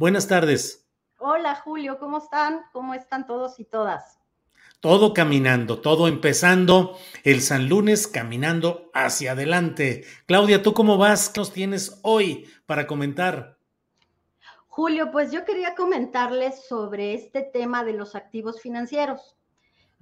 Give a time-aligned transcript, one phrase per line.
[0.00, 0.88] buenas tardes.
[1.18, 2.62] Hola Julio, ¿cómo están?
[2.72, 4.18] ¿Cómo están todos y todas?
[4.80, 10.06] Todo caminando, todo empezando el San Lunes caminando hacia adelante.
[10.24, 11.28] Claudia, ¿tú cómo vas?
[11.28, 13.58] ¿Qué nos tienes hoy para comentar?
[14.68, 19.36] Julio, pues yo quería comentarles sobre este tema de los activos financieros,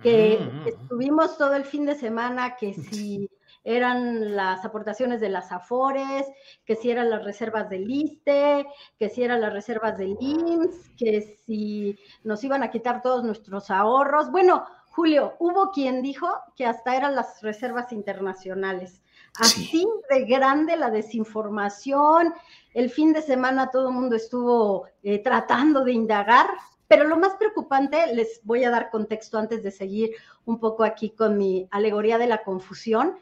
[0.01, 3.29] que Mm, estuvimos todo el fin de semana, que si
[3.69, 6.27] eran las aportaciones de las AFORES,
[6.65, 8.67] que si eran las reservas del ISTE,
[8.99, 13.71] que si eran las reservas del IMSS, que si nos iban a quitar todos nuestros
[13.71, 14.31] ahorros.
[14.31, 19.03] Bueno, Julio, hubo quien dijo que hasta eran las reservas internacionales.
[19.39, 22.33] Así de grande la desinformación.
[22.73, 26.47] El fin de semana todo el mundo estuvo eh, tratando de indagar,
[26.89, 30.13] pero lo más preocupante, les voy a dar contexto antes de seguir
[30.47, 33.19] un poco aquí con mi alegoría de la confusión,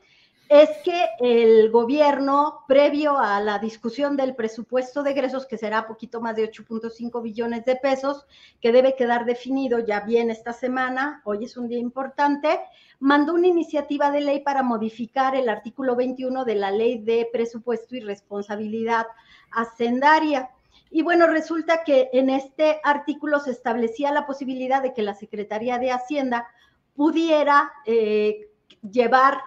[0.48, 6.20] es que el gobierno, previo a la discusión del presupuesto de egresos, que será poquito
[6.20, 8.26] más de 8.5 billones de pesos,
[8.60, 12.60] que debe quedar definido ya bien esta semana, hoy es un día importante,
[13.00, 17.96] mandó una iniciativa de ley para modificar el artículo 21 de la ley de presupuesto
[17.96, 19.06] y responsabilidad
[19.50, 20.50] hacendaria.
[20.90, 25.78] Y bueno, resulta que en este artículo se establecía la posibilidad de que la Secretaría
[25.78, 26.46] de Hacienda
[26.94, 28.48] pudiera eh,
[28.80, 29.40] llevar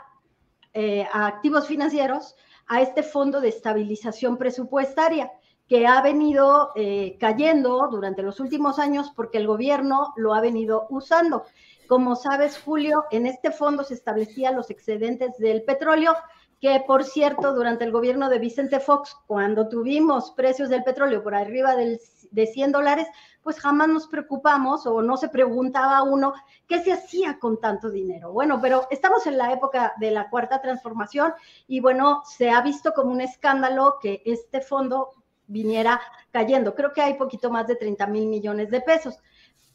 [0.73, 2.35] eh, a activos financieros
[2.67, 5.31] a este fondo de estabilización presupuestaria
[5.67, 10.87] que ha venido eh, cayendo durante los últimos años porque el gobierno lo ha venido
[10.89, 11.43] usando.
[11.87, 16.15] Como sabes, Julio, en este fondo se establecían los excedentes del petróleo,
[16.59, 21.35] que por cierto, durante el gobierno de Vicente Fox, cuando tuvimos precios del petróleo por
[21.35, 21.99] arriba del,
[22.31, 23.07] de 100 dólares,
[23.41, 26.33] pues jamás nos preocupamos o no se preguntaba uno
[26.67, 28.31] qué se hacía con tanto dinero.
[28.31, 31.33] Bueno, pero estamos en la época de la cuarta transformación
[31.67, 35.11] y bueno, se ha visto como un escándalo que este fondo
[35.47, 35.99] viniera
[36.31, 36.75] cayendo.
[36.75, 39.17] Creo que hay poquito más de 30 mil millones de pesos.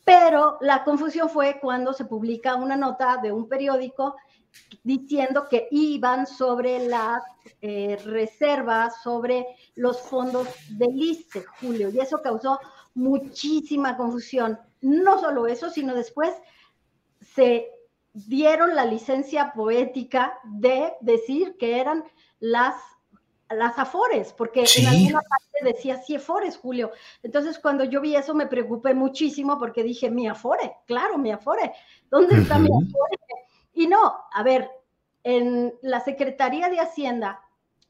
[0.04, 4.16] Pero la confusión fue cuando se publica una nota de un periódico
[4.82, 7.22] diciendo que iban sobre las
[7.60, 12.60] eh, reservas, sobre los fondos del ISTE, Julio, y eso causó
[12.94, 14.58] muchísima confusión.
[14.80, 16.32] No solo eso, sino después
[17.34, 17.70] se
[18.12, 22.04] dieron la licencia poética de decir que eran
[22.38, 22.74] las
[23.50, 24.80] las afores, porque Sí.
[24.82, 26.90] en alguna parte decía sí afores, Julio.
[27.22, 31.72] Entonces, cuando yo vi eso, me preocupé muchísimo porque dije, mi afore, claro, mi afore,
[32.10, 33.18] ¿dónde está mi afore?
[33.74, 34.70] Y no, a ver,
[35.24, 37.42] en la Secretaría de Hacienda,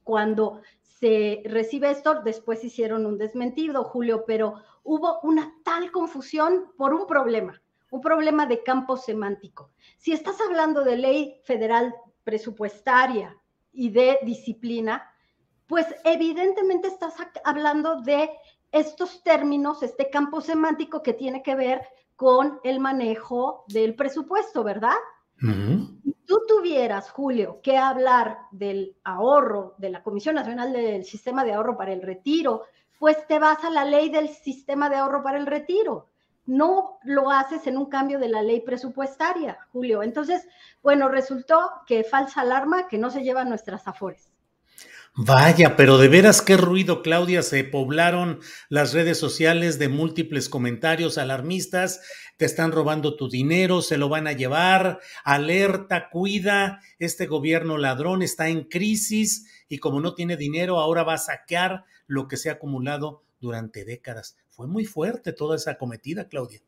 [0.03, 6.95] cuando se recibe esto, después hicieron un desmentido, Julio, pero hubo una tal confusión por
[6.95, 9.71] un problema, un problema de campo semántico.
[9.99, 13.37] Si estás hablando de ley federal presupuestaria
[13.73, 15.11] y de disciplina,
[15.67, 17.15] pues evidentemente estás
[17.45, 18.31] hablando de
[18.73, 24.97] estos términos, este campo semántico que tiene que ver con el manejo del presupuesto, ¿verdad?
[25.41, 31.53] Si tú tuvieras, Julio, que hablar del ahorro de la Comisión Nacional del Sistema de
[31.53, 32.65] Ahorro para el Retiro,
[32.99, 36.09] pues te vas a la ley del Sistema de Ahorro para el Retiro.
[36.47, 40.03] No lo haces en un cambio de la ley presupuestaria, Julio.
[40.03, 40.47] Entonces,
[40.83, 44.31] bueno, resultó que falsa alarma, que no se llevan nuestras afores.
[45.17, 51.19] Vaya, pero de veras qué ruido, Claudia, se poblaron las redes sociales de múltiples comentarios
[51.19, 52.01] alarmistas,
[52.37, 58.23] te están robando tu dinero, se lo van a llevar, alerta, cuida, este gobierno ladrón
[58.23, 62.51] está en crisis y como no tiene dinero, ahora va a saquear lo que se
[62.51, 64.37] ha acumulado durante décadas.
[64.49, 66.61] Fue muy fuerte toda esa cometida, Claudia.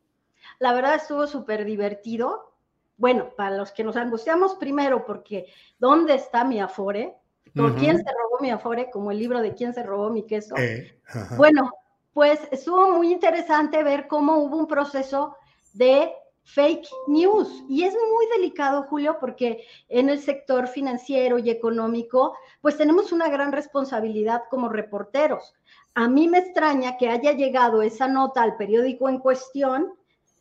[0.60, 2.52] La verdad estuvo súper divertido.
[2.96, 5.46] Bueno, para los que nos angustiamos primero, porque
[5.80, 7.16] ¿dónde está mi Afore?
[7.54, 8.90] ¿Con quién se robó mi Afore?
[8.90, 10.56] Como el libro de quién se robó mi queso.
[10.56, 10.98] Eh,
[11.36, 11.72] bueno,
[12.12, 15.36] pues estuvo muy interesante ver cómo hubo un proceso
[15.74, 16.12] de
[16.44, 17.64] fake news.
[17.68, 23.28] Y es muy delicado, Julio, porque en el sector financiero y económico, pues tenemos una
[23.28, 25.54] gran responsabilidad como reporteros.
[25.94, 29.94] A mí me extraña que haya llegado esa nota al periódico en cuestión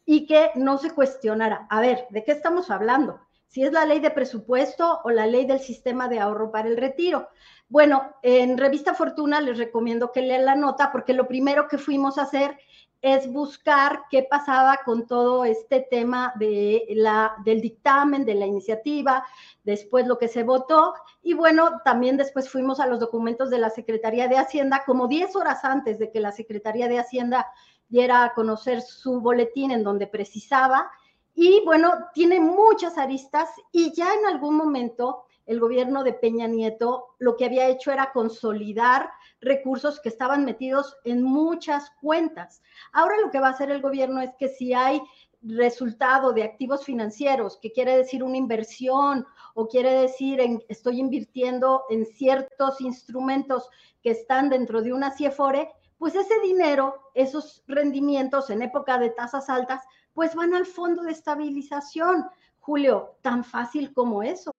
[0.06, 1.66] y que no se cuestionara.
[1.70, 3.20] A ver, ¿de qué estamos hablando?
[3.48, 6.78] Si es la ley de presupuesto o la ley del sistema de ahorro para el
[6.78, 7.30] retiro.
[7.68, 12.18] Bueno, en Revista Fortuna les recomiendo que lean la nota porque lo primero que fuimos
[12.18, 12.58] a hacer
[13.06, 19.24] es buscar qué pasaba con todo este tema de la, del dictamen, de la iniciativa,
[19.64, 20.96] después lo que se votó.
[21.22, 25.36] Y bueno, también después fuimos a los documentos de la Secretaría de Hacienda, como 10
[25.36, 27.46] horas antes de que la Secretaría de Hacienda
[27.88, 30.90] diera a conocer su boletín en donde precisaba.
[31.36, 37.16] Y bueno, tiene muchas aristas y ya en algún momento el gobierno de Peña Nieto
[37.20, 39.12] lo que había hecho era consolidar
[39.42, 42.62] recursos que estaban metidos en muchas cuentas.
[42.94, 45.02] Ahora lo que va a hacer el gobierno es que si hay
[45.44, 50.40] resultado de activos financieros, que quiere decir una inversión o quiere decir
[50.70, 53.70] estoy invirtiendo en ciertos instrumentos
[54.02, 59.50] que están dentro de una CIEFORE, pues ese dinero, esos rendimientos en época de tasas
[59.50, 59.84] altas,
[60.16, 62.26] pues van al fondo de estabilización.
[62.60, 64.52] Julio, tan fácil como eso.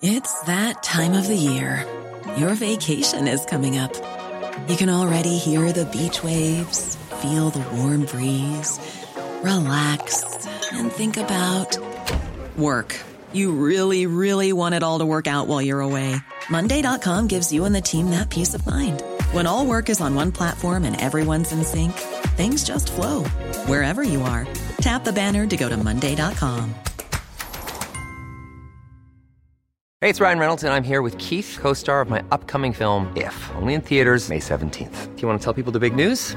[0.00, 1.84] It's that time of the year.
[2.38, 3.92] Your vacation is coming up.
[4.68, 8.78] You can already hear the beach waves, feel the warm breeze,
[9.42, 10.24] relax
[10.72, 11.78] and think about
[12.56, 12.98] work.
[13.32, 16.16] You really, really want it all to work out while you're away.
[16.48, 19.02] Monday.com gives you and the team that peace of mind.
[19.32, 21.92] When all work is on one platform and everyone's in sync,
[22.36, 23.24] things just flow
[23.66, 24.46] wherever you are.
[24.80, 26.74] Tap the banner to go to Monday.com.
[30.02, 33.10] Hey, it's Ryan Reynolds, and I'm here with Keith, co star of my upcoming film,
[33.16, 35.16] If, only in theaters, May 17th.
[35.16, 36.36] Do you want to tell people the big news?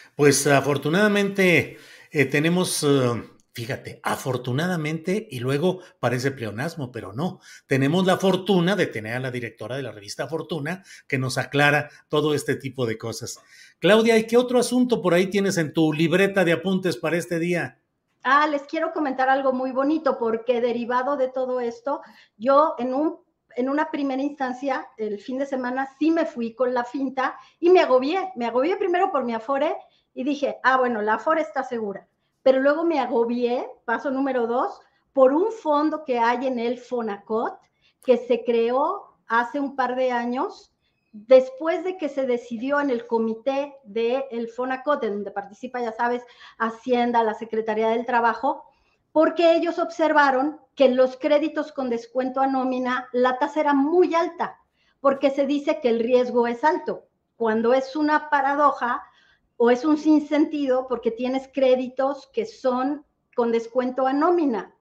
[0.15, 1.77] Pues afortunadamente
[2.11, 3.23] eh, tenemos, eh,
[3.53, 9.31] fíjate, afortunadamente, y luego parece pleonasmo, pero no, tenemos la fortuna de tener a la
[9.31, 13.39] directora de la revista Fortuna que nos aclara todo este tipo de cosas.
[13.79, 17.39] Claudia, ¿y qué otro asunto por ahí tienes en tu libreta de apuntes para este
[17.39, 17.79] día?
[18.23, 22.01] Ah, les quiero comentar algo muy bonito porque derivado de todo esto,
[22.37, 23.19] yo en un
[23.55, 27.69] en una primera instancia, el fin de semana, sí me fui con la finta y
[27.69, 28.31] me agobié.
[28.35, 29.75] Me agobié primero por mi Afore
[30.13, 32.07] y dije, ah, bueno, la Afore está segura.
[32.43, 34.79] Pero luego me agobié, paso número dos,
[35.13, 37.57] por un fondo que hay en el Fonacot,
[38.03, 40.73] que se creó hace un par de años,
[41.11, 45.91] después de que se decidió en el comité del el Fonacot, en donde participa, ya
[45.91, 46.23] sabes,
[46.57, 48.63] Hacienda, la Secretaría del Trabajo,
[49.11, 54.57] porque ellos observaron que los créditos con descuento a nómina, la tasa era muy alta,
[55.01, 59.03] porque se dice que el riesgo es alto, cuando es una paradoja
[59.63, 64.75] o es un sinsentido porque tienes créditos que son con descuento a nómina,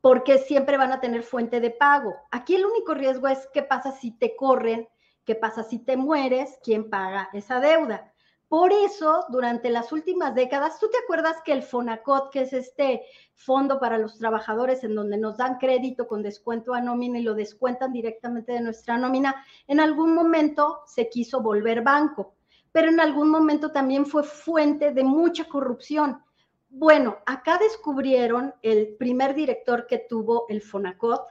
[0.00, 2.14] porque siempre van a tener fuente de pago.
[2.30, 4.88] Aquí el único riesgo es qué pasa si te corren,
[5.26, 8.10] qué pasa si te mueres, quién paga esa deuda.
[8.48, 13.02] Por eso, durante las últimas décadas, ¿tú te acuerdas que el FONACOT, que es este
[13.34, 17.34] fondo para los trabajadores en donde nos dan crédito con descuento a nómina y lo
[17.34, 22.37] descuentan directamente de nuestra nómina, en algún momento se quiso volver banco,
[22.72, 26.22] pero en algún momento también fue fuente de mucha corrupción.
[26.70, 31.26] Bueno, acá descubrieron el primer director que tuvo el FONACOT,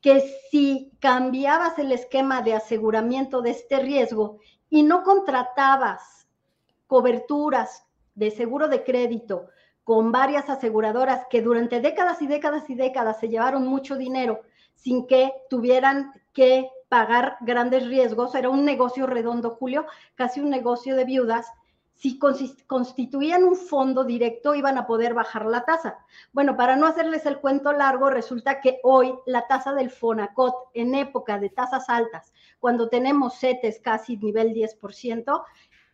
[0.00, 0.20] que
[0.50, 6.26] si cambiabas el esquema de aseguramiento de este riesgo y no contratabas
[6.86, 9.48] coberturas de seguro de crédito
[9.84, 14.40] con varias aseguradoras que durante décadas y décadas y décadas se llevaron mucho dinero
[14.74, 18.34] sin que tuvieran que pagar grandes riesgos.
[18.34, 21.46] Era un negocio redondo, Julio, casi un negocio de viudas.
[21.94, 25.98] Si constituían un fondo directo, iban a poder bajar la tasa.
[26.32, 30.94] Bueno, para no hacerles el cuento largo, resulta que hoy la tasa del FONACOT en
[30.94, 35.44] época de tasas altas, cuando tenemos CETES casi nivel 10%,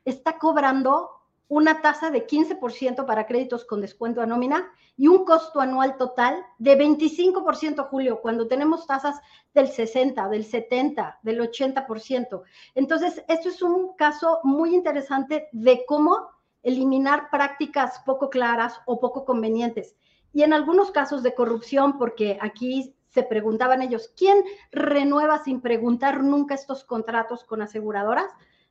[0.04, 1.10] está cobrando
[1.48, 6.44] una tasa de 15% para créditos con descuento a nómina y un costo anual total
[6.58, 9.20] de 25%, Julio, cuando tenemos tasas
[9.54, 12.42] del 60, del 70, del 80%.
[12.74, 16.30] Entonces, esto es un caso muy interesante de cómo
[16.62, 19.96] eliminar prácticas poco claras o poco convenientes.
[20.32, 26.22] Y en algunos casos de corrupción, porque aquí se preguntaban ellos, ¿quién renueva sin preguntar
[26.22, 28.30] nunca estos contratos con aseguradoras?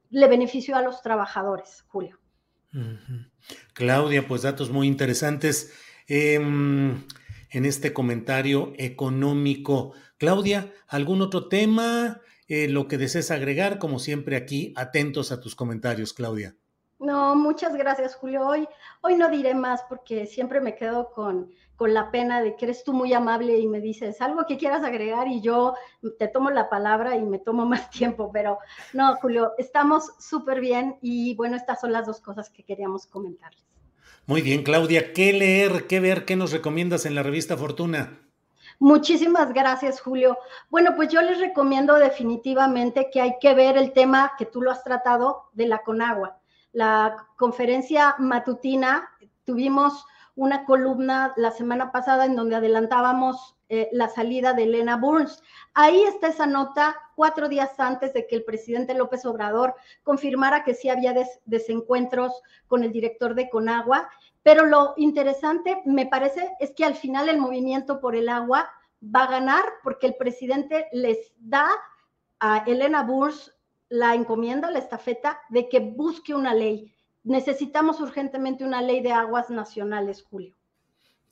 [0.09, 2.19] Le benefició a los trabajadores, Julio.
[3.73, 5.73] Claudia, pues datos muy interesantes
[6.07, 7.03] em,
[7.51, 9.93] en este comentario económico.
[10.17, 12.21] Claudia, ¿algún otro tema?
[12.47, 16.55] Eh, lo que desees agregar, como siempre aquí, atentos a tus comentarios, Claudia.
[16.99, 18.47] No, muchas gracias, Julio.
[18.47, 18.67] Hoy,
[19.01, 22.83] hoy no diré más porque siempre me quedo con, con la pena de que eres
[22.83, 25.73] tú muy amable y me dices algo que quieras agregar y yo
[26.17, 28.59] te tomo la palabra y me tomo más tiempo, pero
[28.93, 33.63] no, Julio, estamos súper bien y bueno, estas son las dos cosas que queríamos comentarles.
[34.27, 38.21] Muy bien, Claudia, ¿qué leer, qué ver, qué nos recomiendas en la revista Fortuna?
[38.79, 40.37] Muchísimas gracias, Julio.
[40.69, 44.71] Bueno, pues yo les recomiendo definitivamente que hay que ver el tema que tú lo
[44.71, 46.39] has tratado de la Conagua.
[46.75, 49.09] La conferencia matutina,
[49.45, 50.05] tuvimos
[50.35, 55.41] una columna la semana pasada en donde adelantábamos eh, la salida de Elena Burns.
[55.73, 60.73] Ahí está esa nota cuatro días antes de que el presidente López Obrador confirmara que
[60.73, 61.15] sí había
[61.45, 62.33] desencuentros
[62.67, 64.09] con el director de Conagua.
[64.43, 68.69] Pero lo interesante, me parece, es que al final el movimiento por el agua
[69.01, 71.69] va a ganar porque el presidente les da
[72.41, 73.54] a Elena Burns
[73.89, 79.49] la encomienda, la estafeta de que busque una ley necesitamos urgentemente una ley de aguas
[79.49, 80.55] nacionales, Julio.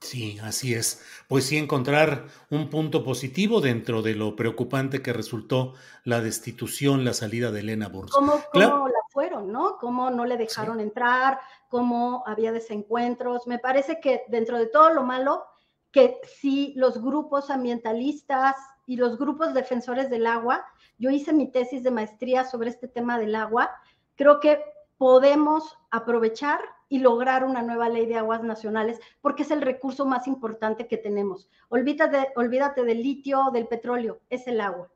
[0.01, 1.01] Sí, así es.
[1.29, 7.13] Pues sí, encontrar un punto positivo dentro de lo preocupante que resultó la destitución, la
[7.13, 8.11] salida de Elena Burns.
[8.11, 9.77] ¿Cómo, la fueron, no?
[9.79, 11.39] ¿Cómo no le dejaron entrar?
[11.69, 13.47] ¿Cómo había desencuentros?
[13.47, 15.45] Me parece que dentro de todo lo malo,
[15.89, 20.65] que sí los grupos ambientalistas y los grupos defensores del agua,
[20.97, 23.71] yo hice mi tesis de maestría sobre este tema del agua,
[24.15, 24.61] creo que
[24.97, 26.59] podemos aprovechar
[26.89, 30.97] y lograr una nueva ley de aguas nacionales, porque es el recurso más importante que
[30.97, 31.49] tenemos.
[31.69, 34.91] Olvídate, olvídate del litio, del petróleo, es el agua.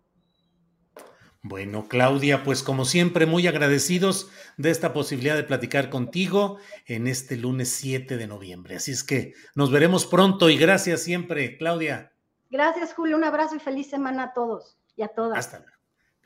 [1.42, 7.38] Bueno, Claudia, pues como siempre, muy agradecidos de esta posibilidad de platicar contigo en este
[7.38, 8.76] lunes 7 de noviembre.
[8.76, 12.12] Así es que nos veremos pronto y gracias siempre, Claudia.
[12.50, 13.18] Gracias, Julio.
[13.18, 15.40] Un abrazo y feliz semana a todos y a todas.
[15.40, 15.77] Hasta luego.